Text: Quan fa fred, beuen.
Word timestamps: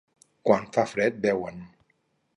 Quan 0.49 0.65
fa 0.77 0.87
fred, 0.93 1.21
beuen. 1.27 1.63